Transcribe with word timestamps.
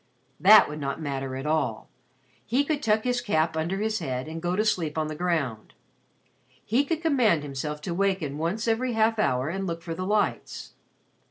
That 0.39 0.67
would 0.67 0.79
not 0.79 0.99
matter 0.99 1.35
at 1.35 1.45
all. 1.45 1.87
He 2.43 2.63
could 2.63 2.81
tuck 2.81 3.03
his 3.03 3.21
cap 3.21 3.55
under 3.55 3.77
his 3.77 3.99
head 3.99 4.27
and 4.27 4.41
go 4.41 4.55
to 4.55 4.65
sleep 4.65 4.97
on 4.97 5.09
the 5.09 5.15
ground. 5.15 5.75
He 6.65 6.83
could 6.85 7.03
command 7.03 7.43
himself 7.43 7.81
to 7.81 7.93
waken 7.93 8.39
once 8.39 8.67
every 8.67 8.93
half 8.93 9.19
hour 9.19 9.49
and 9.49 9.67
look 9.67 9.83
for 9.83 9.93
the 9.93 10.07
lights. 10.07 10.73